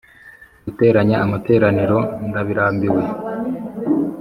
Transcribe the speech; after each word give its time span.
guteranya 0.65 1.15
amateraniro 1.25 1.99
ndabirambiwe, 2.27 3.01